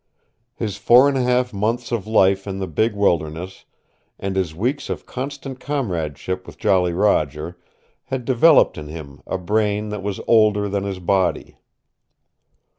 His 0.55 0.77
four 0.77 1.07
and 1.07 1.15
a 1.15 1.21
half 1.21 1.53
months 1.53 1.91
of 1.91 2.07
life 2.07 2.47
in 2.47 2.57
the 2.57 2.65
big 2.65 2.95
wilderness, 2.95 3.65
and 4.17 4.35
his 4.35 4.55
weeks 4.55 4.89
of 4.89 5.05
constant 5.05 5.59
comradeship 5.59 6.47
with 6.47 6.57
Jolly 6.57 6.91
Roger, 6.91 7.59
had 8.05 8.25
developed 8.25 8.79
in 8.79 8.87
him 8.87 9.21
a 9.27 9.37
brain 9.37 9.89
that 9.89 10.01
was 10.01 10.19
older 10.27 10.67
than 10.67 10.85
his 10.85 10.97
body. 10.97 11.59